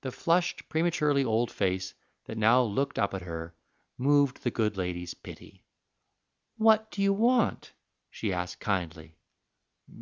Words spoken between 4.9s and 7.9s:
pity. "What do you want?"